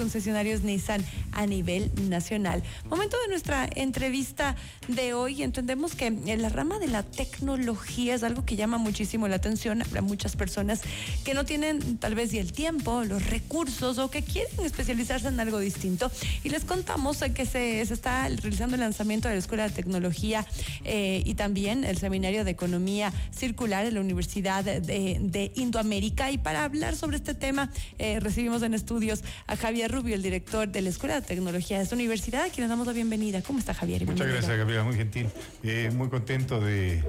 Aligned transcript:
concesionarios 0.00 0.62
Nissan 0.62 1.04
a 1.32 1.44
nivel 1.44 1.90
nacional. 2.08 2.62
Momento 2.88 3.18
de 3.20 3.28
nuestra 3.28 3.68
entrevista 3.74 4.56
de 4.88 5.12
hoy. 5.12 5.42
Entendemos 5.42 5.94
que 5.94 6.06
en 6.06 6.40
la 6.40 6.48
rama 6.48 6.78
de 6.78 6.86
la 6.86 7.02
tecnología 7.02 8.14
es 8.14 8.22
algo 8.22 8.46
que 8.46 8.56
llama 8.56 8.78
muchísimo 8.78 9.28
la 9.28 9.36
atención 9.36 9.82
a 9.82 10.00
muchas 10.00 10.36
personas 10.36 10.80
que 11.22 11.34
no 11.34 11.44
tienen 11.44 11.98
tal 11.98 12.14
vez 12.14 12.32
el 12.32 12.52
tiempo, 12.52 13.04
los 13.04 13.26
recursos 13.26 13.98
o 13.98 14.10
que 14.10 14.22
quieren 14.22 14.64
especializarse 14.64 15.28
en 15.28 15.38
algo 15.38 15.58
distinto. 15.58 16.10
Y 16.44 16.48
les 16.48 16.64
contamos 16.64 17.18
que 17.34 17.44
se, 17.44 17.82
está 17.82 18.26
realizando 18.28 18.76
el 18.76 18.80
lanzamiento 18.80 19.28
de 19.28 19.34
la 19.34 19.40
Escuela 19.40 19.68
de 19.68 19.74
Tecnología 19.74 20.46
eh, 20.84 21.22
y 21.26 21.34
también 21.34 21.84
el 21.84 21.98
Seminario 21.98 22.44
de 22.44 22.52
Economía 22.52 23.12
Circular 23.36 23.84
en 23.84 23.94
la 23.94 24.00
Universidad 24.00 24.64
de, 24.64 25.52
Indoamérica. 25.56 26.30
Y 26.30 26.38
para 26.38 26.64
hablar 26.64 26.96
sobre 26.96 27.18
este 27.18 27.34
tema, 27.34 27.70
eh, 27.98 28.18
recibimos 28.18 28.62
en 28.62 28.72
estudios 28.72 29.22
a 29.46 29.56
Javier 29.56 29.89
Rubio, 29.90 30.14
el 30.14 30.22
director 30.22 30.68
de 30.68 30.82
la 30.82 30.88
Escuela 30.88 31.20
de 31.20 31.26
Tecnología 31.26 31.78
de 31.78 31.84
esta 31.84 31.94
universidad, 31.94 32.44
a 32.44 32.48
quien 32.50 32.68
damos 32.68 32.86
la 32.86 32.92
bienvenida. 32.92 33.42
¿Cómo 33.42 33.58
está 33.58 33.74
Javier? 33.74 34.06
Muchas 34.06 34.26
gracias, 34.26 34.56
Gabriela, 34.56 34.84
muy 34.84 34.96
gentil. 34.96 35.28
Eh, 35.62 35.90
muy 35.94 36.08
contento 36.08 36.60
de, 36.60 37.02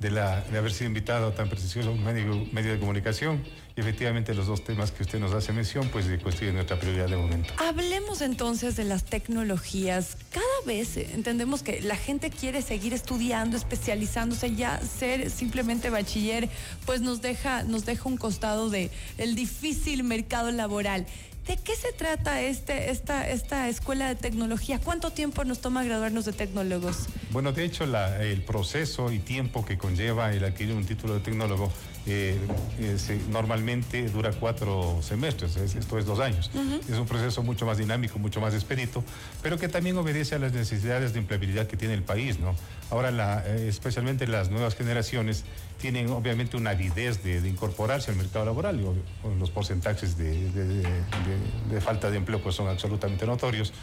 la, 0.00 0.42
de 0.42 0.58
haber 0.58 0.72
sido 0.72 0.88
invitado 0.88 1.28
a 1.28 1.34
tan 1.34 1.48
precioso 1.48 1.94
medio, 1.94 2.46
medio 2.52 2.72
de 2.72 2.78
comunicación 2.78 3.42
y 3.76 3.80
efectivamente 3.80 4.34
los 4.34 4.46
dos 4.46 4.64
temas 4.64 4.90
que 4.90 5.02
usted 5.02 5.20
nos 5.20 5.32
hace 5.32 5.52
mención, 5.52 5.88
pues 5.90 6.06
constituyen 6.22 6.54
nuestra 6.54 6.78
prioridad 6.78 7.08
de 7.08 7.16
momento. 7.16 7.52
Hablemos 7.58 8.20
entonces 8.20 8.76
de 8.76 8.84
las 8.84 9.04
tecnologías. 9.04 10.16
Cada 10.30 10.44
vez 10.66 10.96
entendemos 10.96 11.62
que 11.62 11.80
la 11.80 11.96
gente 11.96 12.30
quiere 12.30 12.62
seguir 12.62 12.94
estudiando, 12.94 13.56
especializándose, 13.56 14.54
ya 14.54 14.80
ser 14.80 15.30
simplemente 15.30 15.90
bachiller, 15.90 16.48
pues 16.84 17.00
nos 17.00 17.22
deja, 17.22 17.62
nos 17.62 17.84
deja 17.84 18.08
un 18.08 18.16
costado 18.16 18.70
de 18.70 18.90
el 19.18 19.34
difícil 19.34 20.02
mercado 20.02 20.50
laboral. 20.50 21.06
¿De 21.46 21.56
qué 21.56 21.74
se 21.74 21.92
trata 21.92 22.42
este, 22.42 22.90
esta, 22.90 23.28
esta 23.28 23.68
escuela 23.68 24.08
de 24.08 24.14
tecnología? 24.14 24.78
¿Cuánto 24.78 25.10
tiempo 25.10 25.44
nos 25.44 25.60
toma 25.60 25.82
graduarnos 25.82 26.24
de 26.24 26.32
tecnólogos? 26.32 27.06
Bueno, 27.30 27.52
de 27.52 27.64
hecho, 27.64 27.84
el 27.84 28.42
proceso 28.42 29.10
y 29.10 29.18
tiempo 29.18 29.64
que 29.64 29.78
conlleva 29.78 30.32
el 30.32 30.44
adquirir 30.44 30.74
un 30.74 30.84
título 30.84 31.14
de 31.14 31.20
tecnólogo 31.20 31.72
eh, 32.06 32.38
eh, 32.78 33.20
normalmente 33.28 34.08
dura 34.08 34.32
cuatro 34.32 35.00
semestres, 35.02 35.56
esto 35.56 35.98
es 35.98 36.06
dos 36.06 36.18
años. 36.18 36.50
Es 36.88 36.96
un 36.96 37.06
proceso 37.06 37.42
mucho 37.42 37.66
más 37.66 37.76
dinámico, 37.76 38.18
mucho 38.18 38.40
más 38.40 38.54
expedito, 38.54 39.04
pero 39.42 39.58
que 39.58 39.68
también 39.68 39.98
obedece 39.98 40.34
a 40.34 40.38
las 40.38 40.52
necesidades 40.52 41.12
de 41.12 41.18
empleabilidad 41.18 41.66
que 41.66 41.76
tiene 41.76 41.94
el 41.94 42.02
país. 42.02 42.38
¿no? 42.38 42.54
Ahora, 42.90 43.44
eh, 43.46 43.66
especialmente 43.68 44.26
las 44.26 44.50
nuevas 44.50 44.76
generaciones 44.76 45.44
tienen 45.78 46.08
obviamente 46.10 46.56
una 46.56 46.70
avidez 46.70 47.22
de, 47.22 47.46
incorporarse 47.46 48.10
al 48.10 48.16
mercado 48.16 48.46
laboral. 48.46 48.80
Y, 48.80 49.38
los 49.38 49.50
porcentajes 49.50 50.16
de, 50.16 50.84
falta 51.80 52.10
de 52.10 52.16
empleo 52.16 52.42
pues 52.42 52.54
son 52.54 52.68
absolutamente 52.68 53.26
notorios. 53.26 53.74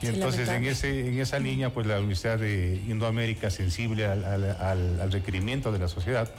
Y 0.00 0.06
entonces 0.06 0.48
en, 0.48 0.64
ese, 0.64 1.08
en 1.08 1.18
esa 1.18 1.38
línea, 1.38 1.70
pues 1.70 1.86
la 1.86 1.98
Universidad 1.98 2.38
de 2.38 2.80
Indoamérica, 2.88 3.50
sensible 3.50 4.06
al 4.06 5.12
requerimiento 5.12 5.72
de 5.72 5.80
la 5.80 5.88
sociedad, 5.88 6.30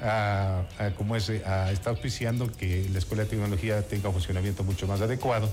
a, 0.00 0.62
como 0.96 1.16
es, 1.16 1.30
a, 1.30 1.70
está 1.72 1.90
auspiciando 1.90 2.50
que 2.52 2.88
la 2.92 2.98
Escuela 2.98 3.24
de 3.24 3.30
Tecnología 3.30 3.82
tenga 3.82 4.08
un 4.08 4.14
funcionamiento 4.14 4.64
mucho 4.64 4.86
más 4.86 5.00
adecuado 5.00 5.50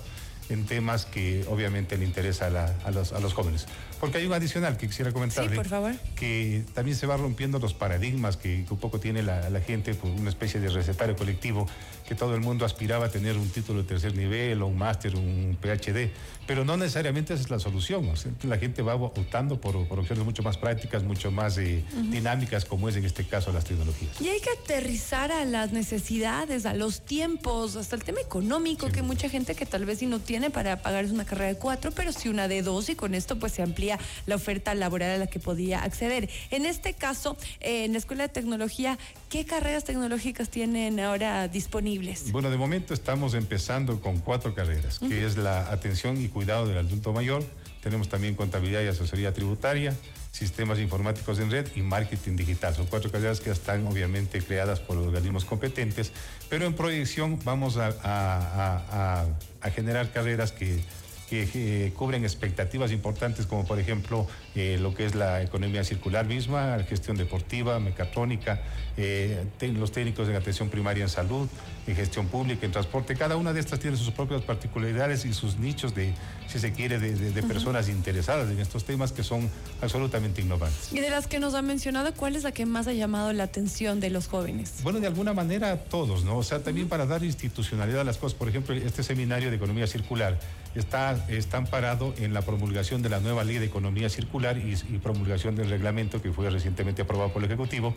en 0.50 0.66
temas 0.66 1.06
que 1.06 1.46
obviamente 1.50 1.98
le 1.98 2.06
interesa 2.06 2.48
a, 2.48 2.92
los, 2.92 3.14
a 3.14 3.20
los 3.20 3.34
jóvenes. 3.34 3.66
Porque 4.00 4.18
hay 4.18 4.26
un 4.26 4.34
adicional 4.34 4.78
que 4.78 4.88
quisiera 4.88 5.12
comentarle. 5.12 5.52
Sí, 5.52 5.56
por 5.56 5.68
favor. 5.68 5.96
Que 6.16 6.64
también 6.74 6.98
se 6.98 7.08
va 7.08 7.18
rompiendo 7.18 7.60
los 7.60 7.74
paradigmas 7.74 8.38
que, 8.38 8.66
un 8.70 8.78
poco 8.78 9.00
tiene 9.00 9.24
la, 9.24 9.50
gente 9.66 9.94
por 9.94 10.12
una 10.12 10.30
especie 10.30 10.60
de 10.60 10.70
recetario 10.70 11.16
colectivo, 11.16 11.68
que 12.08 12.14
todo 12.14 12.36
el 12.36 12.42
mundo 12.42 12.66
aspiraba 12.66 13.06
a 13.06 13.10
tener 13.10 13.38
un 13.38 13.50
título 13.50 13.82
de 13.82 13.88
tercer 13.88 14.16
nivel 14.16 14.62
o 14.62 14.68
un 14.68 14.78
máster, 14.78 15.16
un 15.16 15.58
PhD, 15.60 16.12
pero 16.46 16.66
no 16.66 16.78
necesariamente 16.78 17.34
esa 17.34 17.44
es 17.44 17.50
la 17.50 17.58
solución. 17.58 18.12
la 18.44 18.58
gente 18.58 18.82
va 18.82 18.96
optando 18.96 19.60
por, 19.60 19.76
opciones 19.76 20.24
mucho 20.24 20.44
más 20.44 20.58
prácticas, 20.58 21.04
mucho 21.04 21.32
más 21.32 21.58
eh, 21.58 21.84
dinámicas, 22.12 22.66
como 22.66 22.90
es 22.90 22.98
en 22.98 23.06
este 23.06 23.24
caso 23.24 23.52
las 23.52 23.64
tecnologías. 23.64 24.22
Y 24.22 24.28
hay 24.28 24.40
que 24.40 24.50
aterrizar 24.52 25.32
a 25.32 25.46
las 25.46 25.72
necesidades, 25.72 26.66
a 26.66 26.74
los 26.74 27.02
tiempos, 27.02 27.76
hasta 27.76 27.96
el 27.96 28.04
tema 28.04 28.20
económico, 28.20 28.90
que 28.90 29.02
mucha 29.02 29.30
gente 29.30 29.56
que 29.56 29.66
tal 29.66 29.86
vez 29.86 30.00
si 30.00 30.06
no 30.06 30.20
tiene 30.20 30.35
para 30.52 30.82
pagar 30.82 31.06
una 31.06 31.26
carrera 31.26 31.54
de 31.54 31.58
cuatro, 31.58 31.92
pero 31.92 32.12
sí 32.12 32.30
una 32.30 32.48
de 32.48 32.62
dos, 32.62 32.90
y 32.90 32.96
con 32.96 33.16
esto 33.16 33.40
pues 33.40 33.54
se 33.54 33.62
amplía 33.62 33.98
la 34.26 34.36
oferta 34.36 34.76
laboral 34.76 35.12
a 35.12 35.18
la 35.18 35.28
que 35.28 35.40
podía 35.40 35.84
acceder. 35.84 36.30
En 36.52 36.66
este 36.66 36.94
caso, 36.94 37.38
en 37.60 37.94
la 37.94 37.98
Escuela 37.98 38.24
de 38.24 38.30
Tecnología, 38.30 38.98
¿qué 39.30 39.46
carreras 39.46 39.84
tecnológicas 39.84 40.50
tienen 40.50 41.00
ahora 41.00 41.48
disponibles? 41.48 42.32
Bueno, 42.32 42.50
de 42.50 42.58
momento 42.58 42.94
estamos 42.94 43.34
empezando 43.34 44.02
con 44.02 44.20
cuatro 44.20 44.54
carreras, 44.54 45.00
que 45.00 45.26
es 45.26 45.38
la 45.38 45.72
atención 45.72 46.22
y 46.22 46.28
cuidado 46.28 46.68
del 46.68 46.78
adulto 46.78 47.14
mayor. 47.14 47.44
Tenemos 47.82 48.10
también 48.10 48.36
contabilidad 48.36 48.82
y 48.84 48.88
asesoría 48.88 49.34
tributaria, 49.34 49.96
sistemas 50.36 50.80
informáticos 50.80 51.40
en 51.40 51.50
red 51.50 51.66
y 51.76 51.82
marketing 51.82 52.36
digital. 52.36 52.76
Son 52.76 52.88
cuatro 52.88 53.10
carreras 53.10 53.40
que 53.40 53.52
están 53.52 53.88
obviamente 53.88 54.42
creadas 54.42 54.82
por 54.82 54.98
los 54.98 55.08
organismos 55.08 55.46
competentes, 55.46 56.12
pero 56.50 56.66
en 56.66 56.74
proyección 56.74 57.40
vamos 57.46 57.78
a 57.78 59.26
generar 59.74 60.12
carreras 60.12 60.52
que 60.52 60.82
que 61.30 61.50
eh, 61.54 61.94
cubren 61.94 62.24
expectativas 62.24 62.92
importantes 62.92 63.46
como 63.46 63.66
por 63.66 63.80
ejemplo 63.80 64.28
eh, 64.56 64.78
lo 64.80 64.94
que 64.94 65.06
es 65.06 65.16
la 65.16 65.42
economía 65.42 65.84
circular 65.84 66.26
misma, 66.26 66.78
gestión 66.88 67.18
deportiva, 67.18 67.80
mecatrónica, 67.80 68.62
eh, 68.98 69.44
los 69.62 69.92
técnicos 69.92 70.30
en 70.30 70.36
atención 70.36 70.70
primaria 70.70 71.04
en 71.04 71.10
salud, 71.10 71.50
en 71.88 71.96
gestión 71.96 72.28
pública, 72.28 72.66
en 72.66 72.72
transporte. 72.72 73.16
Cada 73.16 73.36
una 73.36 73.54
de 73.54 73.60
estas 73.60 73.80
tiene 73.80 73.98
sus 73.98 74.12
propias 74.12 74.42
particularidades 74.42 75.26
y 75.26 75.34
sus 75.34 75.58
nichos 75.58 75.94
de, 75.94 76.14
si 76.48 76.60
se 76.60 76.72
quiere, 76.72 77.00
de, 77.00 77.44
personas 77.44 77.90
interesadas 77.90 78.50
en 78.50 78.60
estos 78.60 78.86
temas 78.86 79.12
que 79.12 79.24
son 79.24 79.50
absolutamente 79.82 80.42
innovantes. 80.42 80.92
Y 80.92 81.00
de 81.00 81.10
las 81.10 81.28
que 81.28 81.40
nos 81.40 81.54
ha 81.54 81.62
mencionado, 81.62 82.14
¿cuál 82.14 82.36
es 82.36 82.44
la 82.44 82.52
que 82.52 82.66
más 82.66 82.88
ha 82.88 82.94
llamado 82.94 83.34
la 83.34 83.44
atención 83.44 84.00
de 84.00 84.10
los 84.10 84.28
jóvenes? 84.28 84.76
Bueno, 84.82 85.00
de 85.00 85.08
alguna 85.08 85.34
manera 85.34 85.78
todos, 85.78 86.24
¿no? 86.24 86.38
O 86.38 86.44
sea, 86.44 86.64
también 86.64 86.88
para 86.88 87.06
dar 87.06 87.24
institucionalidad 87.24 88.02
a 88.02 88.04
las 88.04 88.18
cosas. 88.18 88.38
Por 88.38 88.50
ejemplo, 88.50 88.74
este 88.74 89.04
seminario 89.04 89.50
de 89.50 89.58
economía 89.58 89.86
circular 89.88 90.40
está, 90.76 91.26
está 91.30 91.58
amparado 91.58 92.14
en 92.18 92.34
la 92.34 92.42
promulgación 92.42 93.02
de 93.02 93.10
la 93.10 93.20
nueva 93.20 93.44
ley 93.44 93.58
de 93.58 93.66
economía 93.66 94.10
circular 94.10 94.58
y, 94.58 94.76
promulgación 95.00 95.56
del 95.56 95.70
reglamento 95.70 96.22
que 96.22 96.32
fue 96.32 96.50
recientemente 96.50 97.02
aprobado 97.02 97.32
por 97.32 97.44
el 97.44 97.50
Ejecutivo 97.50 97.96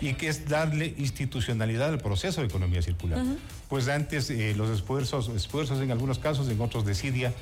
y 0.00 0.14
que 0.14 0.28
es 0.28 0.48
darle 0.48 0.94
institucionalidad 0.96 1.90
al 1.90 1.98
proceso 1.98 2.40
de 2.40 2.46
economía 2.46 2.80
circular. 2.80 3.22
Pues 3.68 3.88
antes 3.88 4.30
eh, 4.30 4.54
los 4.56 4.70
esfuerzos, 4.70 5.28
esfuerzos 5.28 5.80
en 5.80 5.90
algunos 5.90 6.18
casos, 6.18 6.48
en 6.48 6.60
otros 6.60 6.86
de 6.86 6.94
CIDIA, 6.94 7.34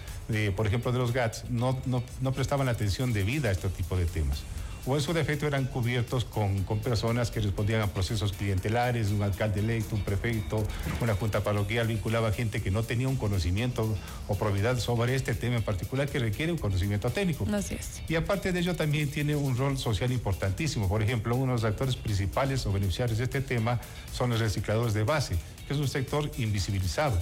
por 0.56 0.66
ejemplo 0.66 0.90
de 0.90 0.98
los 0.98 1.12
GATS, 1.12 1.44
no, 1.50 1.80
no, 1.86 2.02
no 2.20 2.32
prestaban 2.32 2.66
la 2.66 2.72
atención 2.72 3.12
debida 3.12 3.48
a 3.48 3.52
este 3.52 3.68
tipo 3.68 3.96
de 3.96 4.06
temas 4.06 4.42
o 4.88 4.96
en 4.96 5.02
su 5.02 5.12
defecto 5.12 5.46
eran 5.46 5.66
cubiertos 5.66 6.24
con, 6.24 6.64
con, 6.64 6.80
personas 6.80 7.30
que 7.30 7.40
respondían 7.40 7.82
a 7.82 7.88
procesos 7.88 8.32
clientelares, 8.32 9.10
un 9.10 9.22
alcalde 9.22 9.60
electo, 9.60 9.94
un 9.94 10.02
prefecto, 10.02 10.64
una 11.02 11.14
junta 11.14 11.42
parroquial, 11.42 11.86
vinculaba 11.88 12.28
a 12.28 12.32
gente 12.32 12.62
que 12.62 12.70
no 12.70 12.82
tenía 12.82 13.06
un 13.06 13.16
conocimiento 13.16 13.94
o 14.28 14.34
probidad 14.36 14.78
sobre 14.78 15.14
este 15.14 15.34
tema 15.34 15.56
en 15.56 15.62
particular 15.62 16.08
que 16.08 16.18
requiere 16.18 16.52
un 16.52 16.58
conocimiento 16.58 17.10
técnico. 17.10 17.46
Así 17.52 17.74
es. 17.74 18.02
Y 18.08 18.14
aparte 18.14 18.52
de 18.52 18.60
ello 18.60 18.76
también 18.76 19.10
tiene 19.10 19.36
un 19.36 19.56
rol 19.56 19.76
social 19.76 20.10
importantísimo. 20.10 20.88
Por 20.88 21.02
ejemplo, 21.02 21.36
uno 21.36 21.52
de 21.52 21.62
los 21.62 21.64
actores 21.64 21.94
principales 21.94 22.64
o 22.64 22.72
beneficiarios 22.72 23.18
de 23.18 23.24
este 23.24 23.42
tema 23.42 23.80
son 24.12 24.30
los 24.30 24.40
recicladores 24.40 24.94
de 24.94 25.04
base, 25.04 25.36
que 25.66 25.74
es 25.74 25.78
un 25.78 25.88
sector 25.88 26.30
invisibilizado 26.38 27.18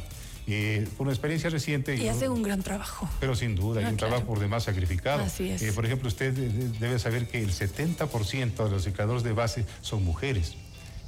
eh, 0.48 0.86
por 0.96 1.06
una 1.06 1.12
experiencia 1.12 1.50
reciente. 1.50 1.96
Y 1.96 2.08
hace 2.08 2.28
un 2.28 2.42
gran 2.42 2.62
trabajo. 2.62 3.08
Pero 3.18 3.34
sin 3.34 3.56
duda, 3.56 3.80
hay 3.80 3.86
un 3.86 3.96
trabajo 3.96 4.24
por 4.24 4.38
demás 4.38 4.62
sacrificado. 4.64 5.24
Así 5.24 5.50
es. 5.50 5.62
Eh, 5.62 5.72
por 5.72 5.84
ejemplo, 5.84 6.08
usted 6.08 6.32
debe 6.32 6.98
saber 7.00 7.26
que 7.26 7.42
el 7.42 7.50
70% 7.50 8.54
de 8.54 8.62
los 8.64 8.72
recicladores 8.72 9.24
de 9.24 9.32
base 9.32 9.64
son 9.80 10.04
mujeres 10.04 10.54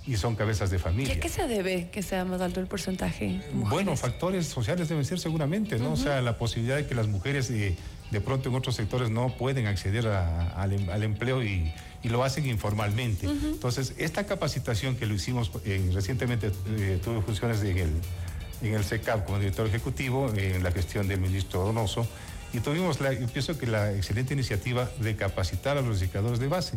y 0.09 0.17
son 0.17 0.35
cabezas 0.35 0.71
de 0.71 0.81
familia. 0.81 1.15
¿Y 1.15 1.19
a 1.19 1.21
qué 1.21 1.29
se 1.29 1.47
debe 1.47 1.89
que 1.91 2.03
sea 2.03 2.25
más 2.25 2.41
alto 2.41 2.59
el 2.59 2.67
porcentaje? 2.67 3.41
Bueno, 3.53 3.97
factores 3.97 4.47
sociales 4.47 4.89
deben 4.89 5.05
ser 5.05 5.21
seguramente, 5.21 5.79
¿no? 5.79 5.93
O 5.93 5.97
sea, 5.97 6.21
la 6.21 6.37
posibilidad 6.37 6.77
de 6.77 6.87
que 6.87 6.97
las 6.97 7.07
mujeres 7.07 7.49
eh, 7.51 7.77
de 8.11 8.21
pronto 8.21 8.49
en 8.49 8.57
otros 8.57 8.75
sectores 8.75 9.11
no 9.11 9.37
pueden 9.37 9.67
acceder 9.67 10.07
em, 10.07 10.91
al, 10.91 11.03
empleo 11.05 11.45
y, 11.45 11.73
lo 12.05 12.25
hacen 12.25 12.47
informalmente. 12.47 13.27
Entonces, 13.27 13.93
esta 13.99 14.25
capacitación 14.25 14.97
que 14.97 15.05
lo 15.05 15.15
hicimos 15.15 15.53
recientemente, 15.93 16.51
tuve 17.05 17.21
funciones 17.21 17.61
en 17.61 17.77
el 17.77 17.91
en 18.63 18.75
el 18.75 18.85
SECAP 18.85 19.25
como 19.25 19.39
director 19.39 19.67
ejecutivo 19.67 20.33
en 20.35 20.63
la 20.63 20.73
gestión 20.73 21.09
del 21.09 21.21
ministro 21.21 21.65
Donoso 21.65 22.07
y 22.53 22.61
tuvimos 22.61 23.01
la, 23.01 23.13
yo 23.13 23.27
pienso 23.27 23.59
que 23.59 23.67
la 23.67 23.93
excelente 23.93 24.35
iniciativa 24.35 24.89
de 25.01 25.17
capacitar 25.17 25.77
a 25.77 25.83
los 25.83 26.01
recicladores 26.01 26.39
de 26.39 26.49
base. 26.49 26.77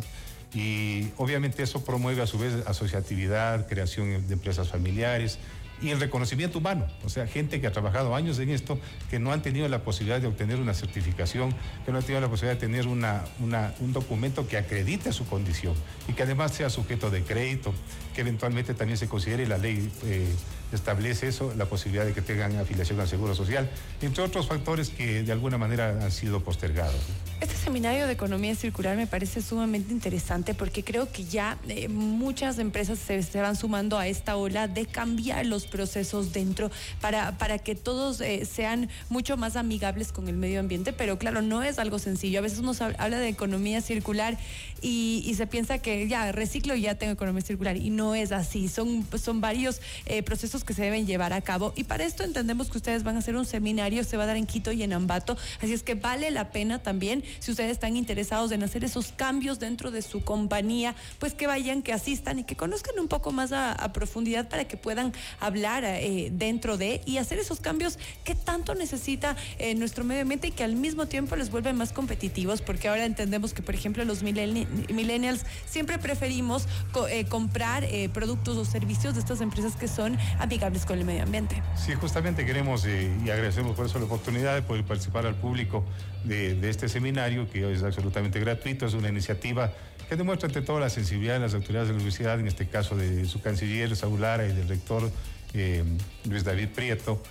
Y 0.54 1.08
obviamente 1.16 1.62
eso 1.62 1.82
promueve 1.82 2.20
a 2.20 2.26
su 2.26 2.38
vez 2.38 2.54
asociatividad, 2.66 3.66
creación 3.66 4.26
de 4.28 4.34
empresas 4.34 4.68
familiares 4.68 5.38
y 5.80 5.88
el 5.88 5.98
reconocimiento 5.98 6.58
humano. 6.58 6.86
O 7.04 7.08
sea, 7.08 7.26
gente 7.26 7.58
que 7.60 7.66
ha 7.66 7.72
trabajado 7.72 8.14
años 8.14 8.38
en 8.38 8.50
esto, 8.50 8.78
que 9.10 9.18
no 9.18 9.32
han 9.32 9.40
tenido 9.40 9.66
la 9.68 9.82
posibilidad 9.82 10.20
de 10.20 10.26
obtener 10.26 10.60
una 10.60 10.74
certificación, 10.74 11.54
que 11.86 11.90
no 11.90 11.98
han 11.98 12.04
tenido 12.04 12.20
la 12.20 12.28
posibilidad 12.28 12.54
de 12.54 12.60
tener 12.60 12.86
una, 12.86 13.24
un 13.40 13.92
documento 13.94 14.46
que 14.46 14.58
acredite 14.58 15.10
su 15.12 15.26
condición 15.26 15.74
y 16.06 16.12
que 16.12 16.22
además 16.22 16.52
sea 16.52 16.68
sujeto 16.68 17.10
de 17.10 17.22
crédito, 17.22 17.72
que 18.14 18.20
eventualmente 18.20 18.74
también 18.74 18.98
se 18.98 19.08
considere 19.08 19.46
la 19.46 19.56
ley. 19.56 19.90
Eh, 20.04 20.28
establece 20.76 21.28
eso, 21.28 21.52
la 21.56 21.66
posibilidad 21.66 22.04
de 22.04 22.12
que 22.12 22.22
tengan 22.22 22.56
afiliación 22.56 23.00
al 23.00 23.08
Seguro 23.08 23.34
Social, 23.34 23.70
entre 24.00 24.22
otros 24.22 24.48
factores 24.48 24.90
que 24.90 25.22
de 25.22 25.32
alguna 25.32 25.58
manera 25.58 25.90
han 26.02 26.10
sido 26.10 26.40
postergados. 26.40 27.00
Este 27.40 27.56
seminario 27.56 28.06
de 28.06 28.12
economía 28.12 28.54
circular 28.54 28.96
me 28.96 29.06
parece 29.06 29.42
sumamente 29.42 29.92
interesante 29.92 30.54
porque 30.54 30.84
creo 30.84 31.10
que 31.10 31.24
ya 31.24 31.58
eh, 31.68 31.88
muchas 31.88 32.58
empresas 32.58 32.98
se, 32.98 33.40
van 33.40 33.56
sumando 33.56 33.98
a 33.98 34.06
esta 34.06 34.36
ola 34.36 34.68
de 34.68 34.86
cambiar 34.86 35.46
los 35.46 35.66
procesos 35.66 36.32
dentro 36.32 36.70
para, 37.00 37.36
para 37.38 37.58
que 37.58 37.74
todos 37.74 38.20
eh, 38.20 38.44
sean 38.44 38.88
mucho 39.08 39.36
más 39.36 39.56
amigables 39.56 40.12
con 40.12 40.28
el 40.28 40.36
medio 40.36 40.60
ambiente, 40.60 40.92
pero 40.92 41.18
claro, 41.18 41.42
no 41.42 41.62
es 41.62 41.78
algo 41.78 41.98
sencillo. 41.98 42.38
A 42.38 42.42
veces 42.42 42.60
uno 42.60 42.72
habla 42.98 43.18
de 43.18 43.28
economía 43.28 43.80
circular 43.80 44.38
y, 44.80 45.32
se 45.36 45.46
piensa 45.46 45.78
que 45.78 46.06
ya 46.08 46.30
reciclo 46.30 46.74
y 46.74 46.82
ya 46.82 46.96
tengo 46.96 47.12
economía 47.12 47.42
circular 47.42 47.76
y 47.76 47.90
no 47.90 48.14
es 48.14 48.32
así. 48.32 48.68
Son, 48.68 49.06
son 49.18 49.40
varios 49.40 49.80
eh, 50.06 50.22
procesos 50.22 50.61
que 50.64 50.74
se 50.74 50.82
deben 50.82 51.06
llevar 51.06 51.32
a 51.32 51.40
cabo. 51.40 51.72
Y 51.76 51.84
para 51.84 52.04
esto 52.04 52.24
entendemos 52.24 52.70
que 52.70 52.78
ustedes 52.78 53.02
van 53.02 53.16
a 53.16 53.18
hacer 53.20 53.36
un 53.36 53.46
seminario, 53.46 54.04
se 54.04 54.16
va 54.16 54.24
a 54.24 54.26
dar 54.26 54.36
en 54.36 54.46
Quito 54.46 54.72
y 54.72 54.82
en 54.82 54.92
Ambato, 54.92 55.36
así 55.60 55.72
es 55.72 55.82
que 55.82 55.94
vale 55.94 56.30
la 56.30 56.50
pena 56.50 56.82
también 56.82 57.24
si 57.40 57.50
ustedes 57.50 57.72
están 57.72 57.96
interesados 57.96 58.52
en 58.52 58.62
hacer 58.62 58.84
esos 58.84 59.12
cambios 59.12 59.58
dentro 59.58 59.90
de 59.90 60.02
su 60.02 60.24
compañía, 60.24 60.94
pues 61.18 61.34
que 61.34 61.46
vayan, 61.46 61.82
que 61.82 61.92
asistan 61.92 62.38
y 62.38 62.44
que 62.44 62.56
conozcan 62.56 62.98
un 62.98 63.08
poco 63.08 63.32
más 63.32 63.52
a, 63.52 63.92
profundidad 63.92 64.48
para 64.48 64.64
que 64.64 64.76
puedan 64.76 65.12
hablar 65.38 65.84
eh, 65.84 66.30
dentro 66.32 66.76
de 66.76 67.02
y 67.04 67.18
hacer 67.18 67.38
esos 67.38 67.60
cambios 67.60 67.98
que 68.24 68.34
tanto 68.34 68.74
necesita 68.74 69.36
eh, 69.58 69.74
nuestro 69.74 70.04
medio 70.04 70.22
ambiente 70.22 70.48
y 70.48 70.50
que 70.50 70.64
al 70.64 70.76
mismo 70.76 71.06
tiempo 71.06 71.36
les 71.36 71.50
vuelve 71.50 71.72
más 71.72 71.92
competitivos, 71.92 72.62
porque 72.62 72.88
ahora 72.88 73.04
entendemos 73.04 73.52
que, 73.52 73.62
por 73.62 73.74
ejemplo, 73.74 74.04
los 74.04 74.22
millennials 74.22 75.44
siempre 75.66 75.98
preferimos 75.98 76.66
eh, 77.10 77.24
comprar 77.26 77.86
productos 78.12 78.56
o 78.56 78.64
servicios 78.64 79.14
de 79.14 79.20
estas 79.20 79.40
empresas 79.40 79.76
que 79.76 79.88
son 79.88 80.16
con 80.58 80.98
el 80.98 81.04
medio 81.04 81.22
ambiente. 81.22 81.62
Sí, 81.76 81.94
justamente 81.94 82.44
queremos 82.44 82.86
y 82.86 83.30
agradecemos 83.30 83.74
por 83.74 83.86
eso 83.86 83.98
la 83.98 84.04
oportunidad 84.04 84.54
de 84.54 84.62
poder 84.62 84.84
participar 84.84 85.26
al 85.26 85.34
público 85.34 85.84
de, 86.24 86.54
de 86.54 86.70
este 86.70 86.88
seminario 86.88 87.48
que 87.50 87.64
hoy 87.64 87.74
es 87.74 87.82
absolutamente 87.82 88.38
gratuito, 88.40 88.86
es 88.86 88.94
una 88.94 89.08
iniciativa 89.08 89.72
que 90.08 90.16
demuestra 90.16 90.48
ante 90.48 90.60
todo 90.60 90.78
la 90.78 90.90
sensibilidad 90.90 91.34
de 91.34 91.40
las 91.40 91.54
autoridades 91.54 91.88
de 91.88 91.94
la 91.94 91.96
universidad, 91.96 92.38
en 92.38 92.46
este 92.46 92.66
caso 92.66 92.96
de 92.96 93.24
su 93.24 93.40
canciller 93.40 93.96
Saúl 93.96 94.20
Lara 94.20 94.44
y 94.44 94.52
del 94.52 94.68
rector 94.68 95.10
eh, 95.54 95.84
Luis 96.28 96.44
David 96.44 96.68
Prieto, 96.74 97.22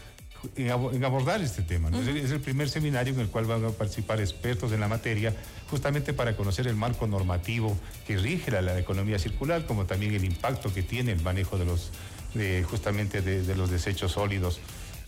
en, 0.55 1.03
abordar 1.03 1.41
este 1.41 1.61
tema. 1.61 1.89
es, 1.89 2.31
el 2.31 2.39
primer 2.39 2.69
seminario 2.69 3.13
en 3.13 3.19
el 3.19 3.27
cual 3.27 3.45
van 3.45 3.63
a 3.63 3.69
participar 3.69 4.19
expertos 4.19 4.71
en 4.71 4.79
la 4.79 4.87
materia, 4.87 5.35
justamente 5.69 6.13
para 6.13 6.35
conocer 6.35 6.67
el 6.67 6.75
marco 6.75 7.05
normativo 7.07 7.77
que 8.07 8.17
rige 8.17 8.49
la, 8.49 8.77
economía 8.79 9.19
circular, 9.19 9.65
como 9.65 9.85
también 9.85 10.13
el 10.15 10.25
impacto 10.25 10.73
que 10.73 10.81
tiene 10.81 11.11
el 11.11 11.21
manejo 11.21 11.57
de 11.57 11.65
los, 11.65 11.91
justamente 12.63 13.21
de 13.21 13.55
los 13.55 13.69
desechos 13.69 14.13
sólidos 14.13 14.59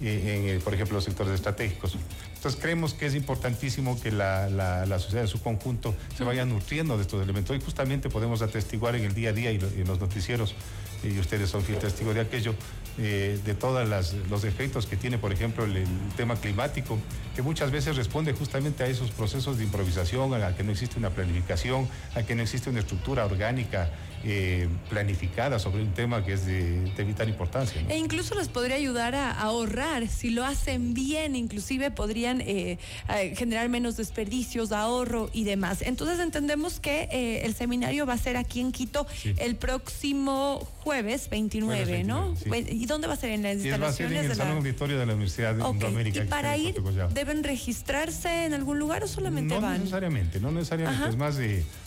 en, 0.01 0.61
por 0.61 0.73
ejemplo, 0.73 0.95
los 0.95 1.03
sectores 1.03 1.33
estratégicos. 1.33 1.95
Entonces 2.35 2.59
creemos 2.59 2.93
que 2.93 3.05
es 3.05 3.15
importantísimo 3.15 3.99
que 4.01 4.11
la, 4.11 4.49
la, 4.49 4.99
sociedad 4.99 5.23
en 5.23 5.29
su 5.29 5.41
conjunto 5.41 5.95
se 6.17 6.23
vaya 6.23 6.45
nutriendo 6.45 6.97
de 6.97 7.03
estos 7.03 7.23
elementos. 7.23 7.55
Y 7.55 7.61
justamente 7.61 8.09
podemos 8.09 8.41
atestiguar 8.41 8.95
en 8.95 9.05
el 9.05 9.13
día 9.13 9.29
a 9.29 9.33
día 9.33 9.51
y 9.51 9.55
en 9.55 9.87
los 9.87 9.99
noticieros, 9.99 10.55
y 11.03 11.19
ustedes 11.19 11.49
son 11.49 11.63
fiel 11.63 11.79
testigos 11.79 12.15
de 12.15 12.21
aquello, 12.21 12.53
eh, 12.97 13.39
de 13.43 13.55
todos 13.55 13.87
los 14.29 14.43
efectos 14.43 14.85
que 14.85 14.97
tiene, 14.97 15.17
por 15.17 15.31
ejemplo, 15.31 15.63
el, 15.63 15.85
tema 16.17 16.35
climático, 16.35 16.97
que 17.35 17.41
muchas 17.41 17.71
veces 17.71 17.95
responde 17.95 18.33
justamente 18.33 18.83
a 18.83 18.87
esos 18.87 19.11
procesos 19.11 19.57
de 19.57 19.63
improvisación, 19.63 20.33
a 20.33 20.55
que 20.55 20.63
no 20.63 20.71
existe 20.71 20.99
una 20.99 21.09
planificación, 21.09 21.87
a 22.15 22.23
que 22.23 22.35
no 22.35 22.43
existe 22.43 22.69
una 22.69 22.79
estructura 22.79 23.25
orgánica 23.25 23.89
eh, 24.25 24.69
planificada 24.89 25.59
sobre 25.59 25.81
un 25.81 25.91
tema 25.93 26.23
que 26.23 26.33
es 26.33 26.45
de, 26.45 27.03
vital 27.05 27.27
importancia. 27.27 27.81
E 27.89 27.97
incluso 27.97 28.35
les 28.35 28.47
podría 28.47 28.77
ayudar 28.77 29.15
a, 29.15 29.31
ahorrar, 29.31 30.07
si 30.07 30.29
lo 30.29 30.45
hacen 30.45 30.93
bien, 30.93 31.35
inclusive 31.35 31.91
podrían 31.91 32.39
eh, 32.39 32.77
generar 33.35 33.67
menos 33.67 33.97
desperdicios, 33.97 34.71
ahorro 34.71 35.29
y 35.33 35.43
demás. 35.43 35.81
Entonces 35.81 36.19
entendemos 36.19 36.79
que 36.79 37.09
eh, 37.11 37.45
el 37.45 37.53
seminario 37.53 38.05
va 38.05 38.13
a 38.13 38.17
ser 38.17 38.37
aquí 38.37 38.61
en 38.61 38.71
Quito 38.71 39.05
el 39.37 39.57
próximo 39.57 40.65
jueves 40.83 41.29
29, 41.29 42.05
¿no? 42.05 42.33
¿Y 42.69 42.85
dónde 42.85 43.07
va 43.07 43.15
a 43.15 43.17
ser? 43.17 43.31
En 43.31 43.43
las 43.43 43.55
instalaciones. 43.55 43.83
va 43.83 43.87
a 43.87 43.93
ser 43.93 44.11
en 44.13 44.31
el 44.31 44.35
Salón 44.37 44.57
Auditorio 44.57 44.99
de 44.99 45.05
la 45.05 45.13
Universidad 45.13 45.55
de 45.55 45.63
okay. 45.63 46.13
¿Y 46.13 46.19
para 46.27 46.55
ir 46.55 46.81
deben 47.13 47.43
registrarse 47.43 48.45
en 48.45 48.53
algún 48.53 48.79
lugar 48.79 49.03
o 49.03 49.07
solamente 49.07 49.55
van? 49.55 49.73
No 49.73 49.77
necesariamente, 49.79 50.39
no 50.39 50.51
necesariamente. 50.51 51.09
Es 51.09 51.17
más, 51.17 51.37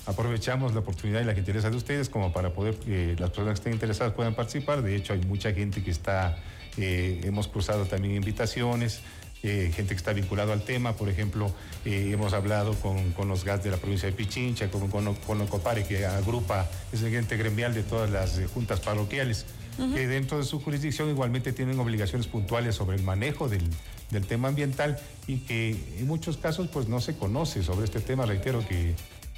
aprovechamos 0.07 0.75
la 0.75 0.81
oportunidad 0.81 1.21
y 1.23 1.25
la 1.25 1.35
gentileza 1.35 1.71
de 1.71 1.77
ustedes 1.77 2.09
como 2.09 2.26
para 2.33 2.51
poder 2.51 2.75
que 2.77 3.17
las 3.19 3.31
personas 3.31 3.55
que 3.55 3.61
estén 3.61 3.73
interesadas 3.73 4.15
puedan 4.15 4.35
participar. 4.35 4.83
De 4.83 4.97
hecho, 4.97 5.13
hay 5.13 5.21
mucha 5.21 5.53
gente 5.53 5.83
que 5.83 5.91
está, 5.91 6.39
eh, 6.77 7.21
hemos 7.25 7.49
cruzado 7.49 7.85
también 7.87 8.15
invitaciones. 8.15 9.01
Eh, 9.43 9.71
gente 9.75 9.95
que 9.95 9.99
está 9.99 10.13
vinculado 10.13 10.53
al 10.53 10.63
tema, 10.63 10.95
por 10.95 11.09
ejemplo, 11.09 11.53
eh, 11.85 12.11
hemos 12.13 12.33
hablado 12.33 12.75
con, 12.75 13.29
los 13.29 13.45
GAS 13.45 13.63
de 13.63 13.71
la 13.71 13.77
provincia 13.77 14.09
de 14.09 14.15
Pichincha, 14.15 14.71
con, 14.71 14.89
con, 14.89 15.15
con 15.15 15.41
Ocopare, 15.43 15.85
que 15.85 16.05
agrupa, 16.07 16.69
es 16.93 17.03
el 17.03 17.11
gente 17.11 17.37
gremial 17.37 17.75
de 17.75 17.83
todas 17.83 18.11
las 18.11 18.41
juntas 18.53 18.81
parroquiales, 18.81 19.47
que 19.95 20.09
dentro 20.09 20.39
de 20.39 20.45
su 20.45 20.59
jurisdicción 20.59 21.11
igualmente 21.11 21.53
tienen 21.53 21.79
obligaciones 21.79 22.27
puntuales 22.27 22.75
sobre 22.75 22.97
el 22.97 23.03
manejo 23.03 23.47
del, 23.49 23.63
del 24.11 24.27
tema 24.27 24.49
ambiental 24.49 24.99
y 25.27 25.39
que 25.39 25.77
en 25.99 26.07
muchos 26.07 26.37
casos 26.37 26.69
pues 26.69 26.89
no 26.89 27.01
se 27.01 27.17
conoce 27.17 27.63
sobre 27.63 27.85
este 27.85 28.01
tema, 28.01 28.25
reitero 28.27 28.67
que 28.67 28.95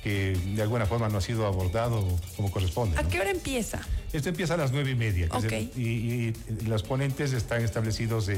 que 0.09 0.33
de 0.55 0.63
alguna 0.63 0.87
forma 0.87 1.11
no 1.11 1.19
ha 1.19 1.21
sido 1.21 1.47
abordado 1.47 2.03
como 2.35 2.51
corresponde. 2.51 2.99
¿A 2.99 3.03
qué 3.03 3.21
hora 3.21 3.31
empieza? 3.31 3.81
Esto 4.11 4.31
empieza 4.31 4.55
a 4.55 4.57
las 4.57 4.73
nueve 4.73 4.93
y 4.93 4.95
media. 4.95 5.29
y, 5.77 6.33
los 6.67 6.83
ponentes 6.83 7.35
están 7.35 7.63
establecidos 7.63 8.31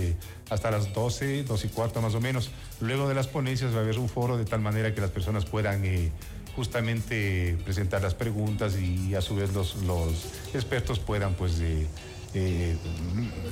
hasta 0.50 0.70
las 0.72 0.93
12, 0.93 1.44
12 1.44 1.67
y 1.67 1.70
cuarto 1.70 2.02
más 2.02 2.14
o 2.17 2.20
menos. 2.20 2.50
Luego 2.81 3.08
de 3.08 3.14
las 3.14 3.28
ponencias 3.28 3.72
va 3.72 3.78
a 3.78 3.82
haber 3.82 4.00
un 4.00 4.08
foro 4.08 4.37
de 4.37 4.44
tal 4.44 4.61
manera 4.61 4.93
que 4.93 5.00
las 5.00 5.11
personas 5.11 5.44
puedan 5.44 5.84
eh, 5.84 6.11
justamente 6.56 7.56
presentar 7.64 8.02
las 8.02 8.14
preguntas 8.14 8.76
y, 8.76 9.14
a 9.14 9.20
su 9.20 9.37
vez 9.37 9.52
los, 9.55 9.76
los 9.84 10.26
expertos 10.52 10.99
puedan 10.99 11.34
pues... 11.34 11.61
Eh, 11.61 11.87
eh, 12.32 12.77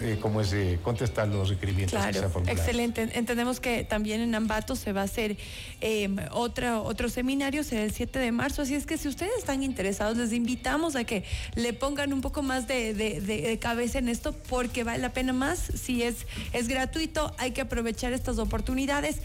eh, 0.02 0.18
como 0.22 0.40
es 0.40 0.52
eh, 0.52 0.78
contestar 0.82 1.26
los 1.26 1.48
requerimientos 1.48 2.00
que 2.06 2.12
se 2.12 2.52
Excelente. 2.52 3.08
Entendemos 3.14 3.58
que 3.58 3.82
también 3.82 4.20
en 4.20 4.32
Ambato 4.36 4.76
se 4.76 4.92
va 4.92 5.00
a 5.00 5.04
hacer 5.04 5.36
em, 5.80 6.16
otra, 6.30 6.80
otro 6.80 7.08
seminario, 7.08 7.64
será 7.64 7.82
el 7.82 7.92
7 7.92 8.20
de 8.20 8.30
marzo. 8.30 8.62
Así 8.62 8.76
es 8.76 8.86
que 8.86 8.96
si 8.96 9.08
ustedes 9.08 9.32
están 9.36 9.64
interesados, 9.64 10.16
les 10.16 10.32
invitamos 10.32 10.94
a 10.94 11.02
que 11.02 11.24
le 11.56 11.72
pongan 11.72 12.12
un 12.12 12.20
poco 12.20 12.42
más 12.42 12.68
de, 12.68 13.58
cabeza 13.60 13.98
en 13.98 14.08
esto, 14.08 14.32
porque 14.32 14.84
vale 14.84 14.98
la 14.98 15.12
pena 15.12 15.32
más. 15.32 15.58
Si 15.58 16.04
es, 16.04 16.26
es 16.52 16.68
gratuito, 16.68 17.34
hay 17.38 17.50
que 17.50 17.62
aprovechar 17.62 18.12
estas 18.12 18.38
oportunidades. 18.38 19.16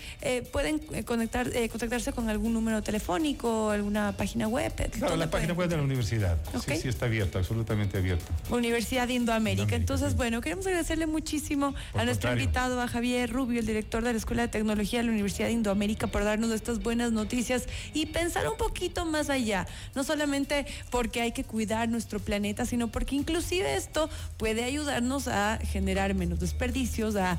pueden 0.52 0.80
conectar, 1.06 1.52
contactarse 1.70 2.12
con 2.12 2.27
algún 2.30 2.54
número 2.54 2.82
telefónico, 2.82 3.70
alguna 3.70 4.13
página 4.18 4.48
web. 4.48 4.74
Claro, 4.98 5.16
la 5.16 5.30
página 5.30 5.54
web 5.54 5.70
de 5.70 5.77
la 5.77 5.84
universidad. 5.84 6.38
Sí, 6.66 6.77
sí, 6.77 6.88
está 6.88 7.06
abierta, 7.06 7.38
absolutamente 7.38 8.00
abierta. 8.00 8.25
Universidad 8.50 9.08
Indoamérica. 9.10 9.43
América. 9.44 9.76
Entonces, 9.76 10.16
bueno, 10.16 10.40
queremos 10.40 10.66
agradecerle 10.66 11.06
muchísimo 11.06 11.76
a 11.94 12.06
nuestro 12.06 12.32
invitado, 12.32 12.82
a 12.82 12.88
Javier 12.88 13.30
Rubio, 13.30 13.60
el 13.60 13.66
director 13.66 14.04
de 14.04 14.14
la 14.14 14.18
Escuela 14.18 14.44
de 14.44 14.48
Tecnología 14.48 15.00
de 15.00 15.06
la 15.06 15.12
Universidad 15.12 15.48
de 15.48 15.54
Indoamérica, 15.54 16.08
por 16.08 16.24
darnos 16.24 16.52
estas 16.52 16.82
buenas 16.82 17.12
noticias 17.12 17.66
y 17.94 18.06
pensar 18.06 18.48
un 18.48 18.58
poquito 18.58 19.06
más 19.06 19.30
allá. 19.30 19.68
No 19.96 20.04
solamente 20.04 20.66
porque 20.90 21.22
hay 21.22 21.34
que 21.34 21.44
cuidar 21.44 21.90
nuestro 21.90 22.20
planeta, 22.20 22.66
sino 22.66 22.88
porque 22.88 23.16
inclusive 23.16 23.76
esto 23.76 24.10
puede 24.38 24.64
ayudarnos 24.64 25.28
a 25.28 25.60
generar 25.62 26.14
menos 26.14 26.40
desperdicios, 26.40 27.16
a, 27.16 27.38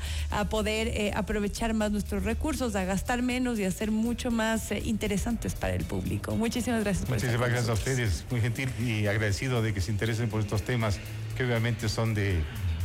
poder 0.49 0.87
eh, 0.89 1.11
aprovechar 1.15 1.73
más 1.73 1.91
nuestros 1.91 2.23
recursos, 2.23 2.75
a 2.75 2.85
gastar 2.85 3.23
menos 3.23 3.57
y 3.57 3.63
a 3.63 3.71
ser 3.71 3.89
mucho 3.89 4.29
más 4.29 4.71
eh, 4.71 4.81
interesantes 4.85 5.55
para 5.55 5.73
el 5.73 5.85
público. 5.85 6.35
Muchísimas 6.35 6.83
gracias 6.83 7.05
por 7.05 7.15
Muchísimas 7.15 7.49
gracias 7.49 7.69
a 7.69 7.73
ustedes. 7.73 8.25
Muy 8.29 8.41
gentil 8.41 8.69
y 8.79 9.07
agradecido 9.07 9.61
de 9.61 9.73
que 9.73 9.81
se 9.81 9.91
interesen 9.91 10.29
por 10.29 10.41
estos 10.41 10.61
temas 10.61 10.99
que 11.35 11.43
obviamente 11.43 11.89
son 11.89 12.13
de, 12.13 12.41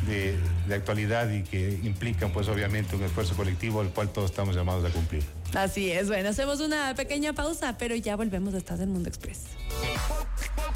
de, 0.07 0.75
actualidad 0.75 1.31
y 1.31 1.43
que 1.43 1.81
implican 1.83 2.33
pues 2.33 2.49
obviamente 2.49 2.97
un 2.97 3.03
esfuerzo 3.03 3.35
colectivo 3.35 3.81
al 3.81 3.91
cual 3.91 4.11
todos 4.11 4.31
estamos 4.31 4.55
llamados 4.55 4.85
a 4.85 4.91
cumplir. 4.93 5.23
Así 5.55 5.91
es, 5.91 6.09
bueno, 6.09 6.29
hacemos 6.29 6.61
una 6.61 6.95
pequeña 6.95 7.33
pausa, 7.33 7.77
pero 7.79 7.95
ya 7.97 8.17
volvemos 8.17 8.55
a 8.55 8.59
estar 8.59 8.79
del 8.79 8.89
Mundo 8.89 9.09
Express. 9.09 9.41